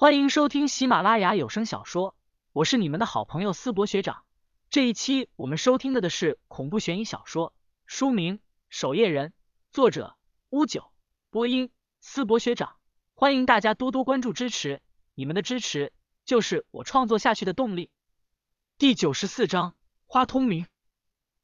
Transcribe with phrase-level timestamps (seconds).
[0.00, 2.16] 欢迎收听喜马拉雅有声小说，
[2.54, 4.24] 我是你们的好朋友思博学长。
[4.70, 7.52] 这一期我们收听的的是恐怖悬疑小说，
[7.84, 8.38] 书名
[8.70, 9.28] 《守夜人》，
[9.72, 10.16] 作者
[10.48, 10.90] 乌九，
[11.28, 12.76] 播音思博学长。
[13.12, 14.80] 欢迎大家多多关注支持，
[15.14, 15.92] 你们的支持
[16.24, 17.90] 就是我创作下去的动力。
[18.78, 19.74] 第九十四章
[20.06, 20.64] 花通明，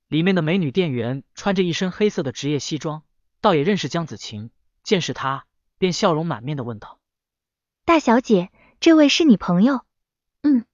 [0.08, 3.02] 里面的美女店员穿着一身黑色的职业西装，
[3.42, 4.50] 倒也认识江子晴，
[4.82, 5.44] 见是她，
[5.76, 6.98] 便笑容满面的问道。
[7.86, 8.50] 大小姐，
[8.80, 9.82] 这位是你朋友？
[10.42, 10.64] 嗯。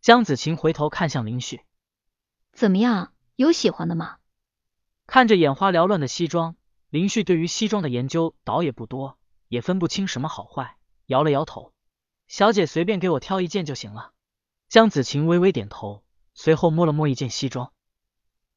[0.00, 1.62] 江子晴回头看向林旭，
[2.52, 4.18] 怎么样，有喜欢的吗？
[5.08, 6.54] 看着眼花缭乱的西装，
[6.90, 11.72] 林旭对于西装的研究倒也不多，也分不清什么好坏，摇了摇头。
[12.28, 14.12] 小姐随便给我挑一件就行了。
[14.68, 17.72] 江子晴微微点头，随后摸了摸一件西装，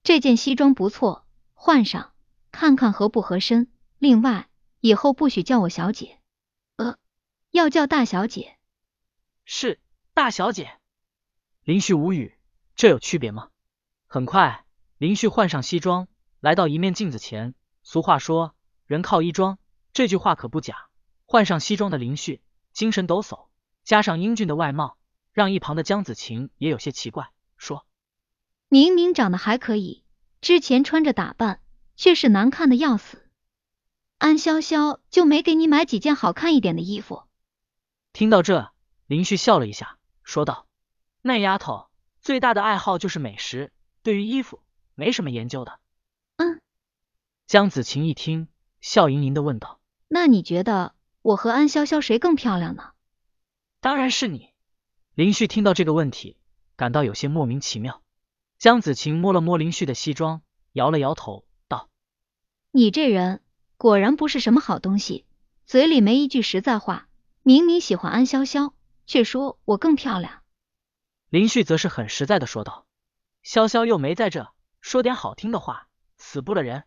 [0.03, 1.25] 这件西装不错，
[1.55, 2.13] 换上
[2.51, 3.71] 看看合不合身。
[3.97, 4.49] 另外，
[4.81, 6.19] 以后不许叫我小姐。
[7.51, 8.57] 要叫大小姐，
[9.43, 9.81] 是
[10.13, 10.71] 大小姐。
[11.65, 12.37] 林旭无语，
[12.77, 13.49] 这有区别吗？
[14.07, 14.65] 很快，
[14.97, 16.07] 林旭换上西装，
[16.39, 17.53] 来到一面镜子前。
[17.83, 19.59] 俗话说，人靠衣装，
[19.91, 20.87] 这句话可不假。
[21.25, 23.47] 换上西装的林旭，精神抖擞，
[23.83, 24.97] 加上英俊的外貌，
[25.33, 27.85] 让一旁的江子晴也有些奇怪，说
[28.69, 30.05] ：“明明长得还可以，
[30.39, 31.59] 之前穿着打扮
[31.97, 33.29] 却是难看的要死。
[34.19, 37.23] 安潇潇就没给你买几件好看一点的衣服？”
[38.13, 38.71] 听到这，
[39.07, 40.67] 林旭笑了一下，说道
[41.21, 41.87] ：“那丫头
[42.21, 43.71] 最大的爱好就是美食，
[44.03, 44.61] 对于衣服
[44.95, 45.79] 没什么研究的。”
[46.37, 46.61] 嗯。
[47.47, 48.47] 江子晴一听，
[48.81, 52.91] 笑盈盈的问道：“那你觉得我和安潇潇谁更漂亮呢？”
[53.79, 54.49] 当然是你。
[55.15, 56.37] 林旭听到这个问题，
[56.75, 58.01] 感到有些莫名其妙。
[58.57, 60.41] 江子晴摸了摸林旭的西装，
[60.73, 61.89] 摇了摇头，道
[62.71, 63.41] ：“你这人
[63.77, 65.25] 果然不是什么好东西，
[65.65, 67.07] 嘴里没一句实在话。”
[67.43, 68.73] 明明喜欢安潇潇，
[69.07, 70.43] 却说我更漂亮。
[71.29, 72.85] 林旭则是很实在的说道
[73.43, 75.87] ：“潇潇又没在这，说点好听的话，
[76.17, 76.83] 死不了人。”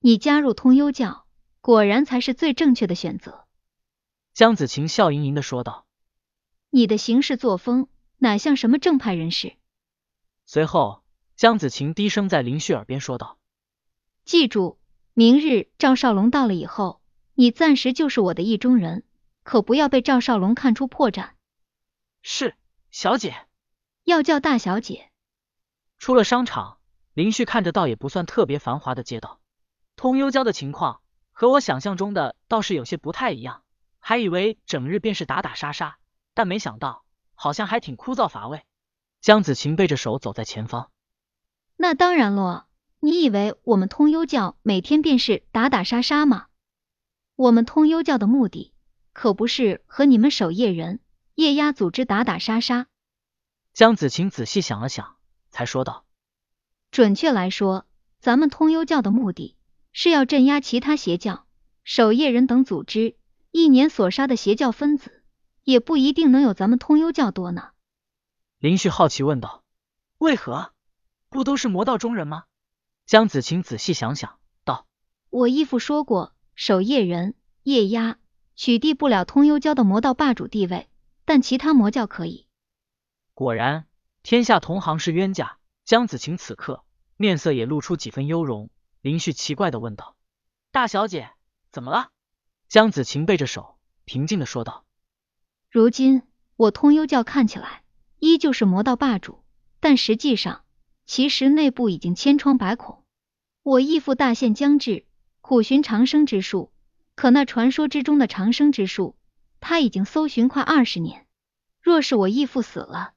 [0.00, 1.26] 你加入通幽教，
[1.60, 3.46] 果然才是最正确的选择。
[4.32, 5.86] 江子晴笑盈盈的说道
[6.70, 9.56] ：“你的行事作风，哪像什么正派人士？”
[10.46, 11.04] 随后，
[11.36, 13.38] 江子晴低声在林旭耳边说道
[14.24, 14.78] ：“记住，
[15.12, 17.02] 明日赵少龙到了以后，
[17.34, 19.04] 你暂时就是我的意中人。”
[19.42, 21.30] 可不要被赵少龙看出破绽。
[22.22, 22.54] 是，
[22.90, 23.46] 小姐。
[24.04, 25.10] 要叫大小姐。
[25.98, 26.78] 出了商场，
[27.14, 29.40] 林旭看着倒也不算特别繁华的街道。
[29.96, 33.62] 通幽郊的情况和我想象中的倒是有些不太一样，
[33.98, 35.98] 还以为整日便是打打杀杀，
[36.34, 38.64] 但没想到好像还挺枯燥乏味。
[39.20, 40.90] 江子晴背着手走在前方。
[41.76, 42.66] 那当然咯，
[43.00, 46.46] 你以为我们通幽教每天便是打打杀杀吗？
[47.36, 48.72] 我们通幽教的目的。
[49.12, 51.00] 可不是和你们守夜人、
[51.34, 52.86] 夜鸦组织打打杀杀。
[53.72, 55.16] 江子晴仔细想了想，
[55.50, 56.04] 才说道
[56.90, 57.86] ：“准确来说，
[58.18, 59.56] 咱们通幽教的目的
[59.92, 61.46] 是要镇压其他邪教、
[61.84, 63.16] 守夜人等组织。
[63.52, 65.24] 一年所杀的邪教分子，
[65.64, 67.70] 也不一定能有咱们通幽教多呢。”
[68.60, 69.64] 林旭好奇问道
[70.18, 70.72] ：“为何？
[71.28, 72.44] 不都是魔道中人吗？”
[73.06, 74.86] 江子晴仔细想想，道
[75.30, 77.34] ：“我义父说过，守夜人、
[77.64, 78.18] 夜鸦。”
[78.60, 80.86] 取缔不了通幽教的魔道霸主地位，
[81.24, 82.46] 但其他魔教可以。
[83.32, 83.86] 果然，
[84.22, 85.56] 天下同行是冤家。
[85.86, 86.84] 江子晴此刻
[87.16, 88.68] 面色也露出几分忧容。
[89.00, 90.14] 林旭奇怪的问道
[90.72, 91.30] ：“大小姐，
[91.72, 92.10] 怎么了？”
[92.68, 94.84] 江子晴背着手，平静的说道
[95.72, 96.24] ：“如今
[96.56, 97.82] 我通幽教看起来
[98.18, 99.42] 依旧是魔道霸主，
[99.80, 100.66] 但实际上，
[101.06, 103.06] 其实内部已经千疮百孔。
[103.62, 105.06] 我义父大限将至，
[105.40, 106.70] 苦寻长生之术。”
[107.20, 109.14] 可那传说之中的长生之术，
[109.60, 111.26] 他已经搜寻快二十年。
[111.82, 113.12] 若是我义父死了，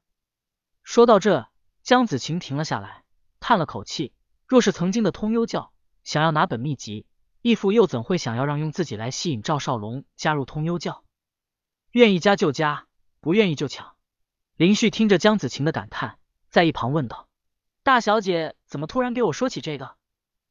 [0.84, 1.48] 说到这，
[1.84, 3.06] 江子晴停了下来，
[3.40, 4.12] 叹了口气。
[4.46, 5.72] 若是曾经的通幽教
[6.04, 7.06] 想要拿本秘籍，
[7.42, 11.06] 义父又怎会想要让用自己来吸引赵少龙加入通幽教？
[11.92, 12.88] 愿意加就加，
[13.22, 13.96] 不愿意就抢。
[14.58, 16.18] 林旭听着江子晴的感叹，
[16.50, 17.30] 在一旁问道
[17.84, 19.96] ：“大小姐怎么突然给我说起这个？”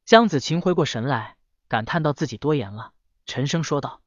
[0.05, 2.93] 江子晴回过神来，感叹到自己多言了。
[3.25, 4.01] 沉声说道：“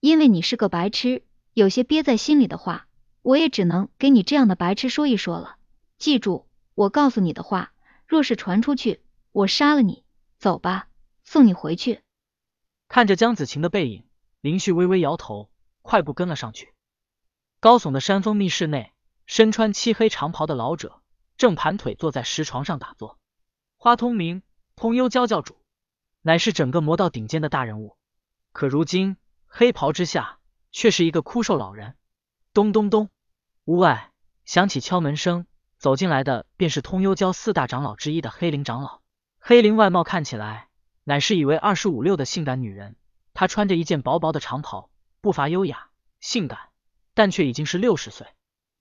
[0.00, 2.86] 因为你是个白痴，有些憋在心里的话，
[3.22, 5.56] 我也只能给你这样的白痴说一说了。
[5.98, 7.72] 记住，我告诉你的话，
[8.06, 9.00] 若是传出去，
[9.32, 10.04] 我杀了你。
[10.38, 10.88] 走吧，
[11.24, 12.02] 送你回去。”
[12.88, 14.04] 看着江子晴的背影，
[14.40, 15.50] 林旭微微摇头，
[15.82, 16.72] 快步跟了上去。
[17.58, 18.92] 高耸的山峰密室内，
[19.24, 21.00] 身穿漆黑长袍的老者
[21.36, 23.18] 正盘腿坐在石床上打坐。
[23.76, 24.42] 花通明，
[24.76, 25.56] 通幽教教主，
[26.22, 27.96] 乃是整个魔道顶尖的大人物。
[28.56, 30.38] 可如今，黑袍之下
[30.72, 31.94] 却是一个枯瘦老人。
[32.54, 33.10] 咚咚咚，
[33.66, 34.12] 屋外
[34.46, 39.02] 响起敲门声，走进来的便是通幽教四大长老之一的黑灵长老。
[39.38, 40.68] 黑灵外貌看起来
[41.04, 42.96] 乃是一位二十五六的性感女人，
[43.34, 44.88] 她穿着一件薄薄的长袍，
[45.20, 46.70] 步伐优雅性感，
[47.12, 48.26] 但却已经是六十岁。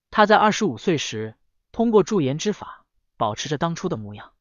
[0.09, 1.35] 她在二十五岁时
[1.73, 2.85] 通过驻颜之法，
[3.17, 4.31] 保持着当初的模样。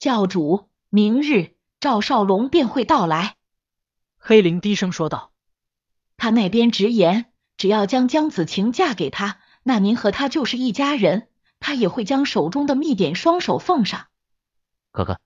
[0.00, 3.36] 教主，明日赵少龙便会到来。
[4.24, 5.32] 黑灵低声说道。
[6.16, 11.28] 他那边直言，只要将江子晴嫁给他，那您和他就是一家人。
[11.58, 14.06] 他也会将手中的蜜点双手奉上。
[14.92, 15.20] 可可，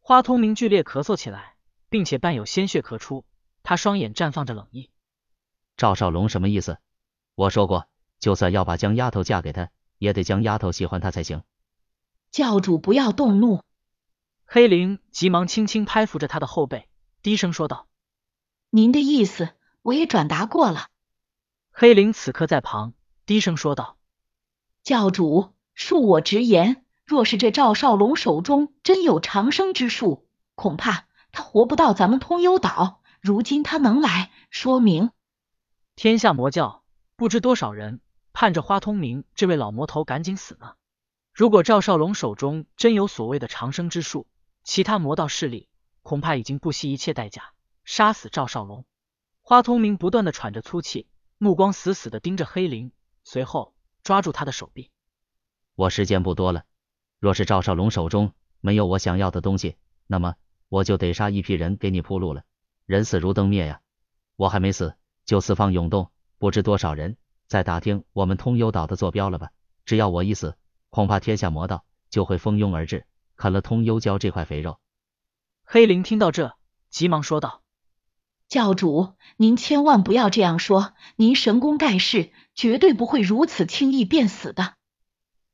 [0.00, 1.54] 花通明剧烈咳嗽起来，
[1.88, 3.24] 并且伴有鲜血咳出，
[3.62, 4.90] 他双眼绽放着冷意。
[5.76, 6.78] 赵少龙什么意思？
[7.36, 7.86] 我说过，
[8.18, 11.44] 就算要把江丫头嫁给他，也得江丫头喜欢他才行。
[12.32, 13.62] 教主不要动怒。
[14.44, 16.88] 黑灵急忙轻轻拍抚着他的后背，
[17.22, 17.87] 低声说道
[18.70, 19.50] ：“您的意思。”
[19.82, 20.88] 我也转达过了。
[21.70, 22.92] 黑灵此刻在旁
[23.24, 23.96] 低声说道
[24.82, 33.00] ：“教主，恕我直言，若是这赵少龙手中真有长生之术，恐怕他活不到咱们通幽岛。
[33.20, 35.10] 如今他能来，说明
[35.96, 36.84] 天下魔教
[37.16, 38.02] 不知多少人
[38.34, 40.74] 盼着花通明这位老魔头赶紧死呢。
[41.32, 44.26] 如果赵少龙手中真有所谓的长生之术，
[44.64, 45.66] 其他魔道势力
[46.02, 47.52] 恐怕已经不惜一切代价
[47.88, 48.84] 杀死赵少龙。”
[49.40, 51.08] 花通明不断的喘着粗气，
[51.38, 52.92] 目光死死的盯着黑灵，
[53.24, 54.90] 随后抓住他的手臂。
[55.74, 56.66] 我时间不多了，
[57.18, 60.34] 若是赵少龙手中没有我想要的东西，那么
[60.68, 62.44] 我就得杀一批人给你铺路了。
[62.84, 63.80] 人死如灯灭呀，
[64.36, 64.94] 我还没死，
[65.24, 69.50] 就四方涌动，不知多少人在打听我们通幽岛的坐标了吧？
[69.86, 70.58] 只要我一死，
[70.90, 73.06] 恐怕天下魔道就会蜂拥而至，
[73.36, 74.78] 啃了通幽礁这块肥肉。
[75.64, 76.54] 黑灵听到这，
[76.90, 77.62] 急忙说道。
[78.48, 84.76] 教主，您千万不要这样说，您神功盖世，绝对不会如此轻易便死的。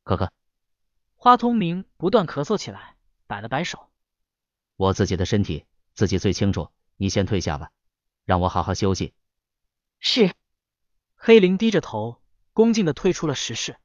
[0.05, 0.33] 可可，
[1.17, 2.95] 花通明不断咳嗽起来，
[3.27, 3.91] 摆了摆手。
[4.77, 5.65] 我自己的身体
[5.95, 7.71] 自己最清楚，你先退下吧，
[8.25, 9.13] 让我好好休息。
[9.99, 10.33] 是。
[11.17, 12.21] 黑灵低着头，
[12.53, 13.77] 恭敬的退出了石室。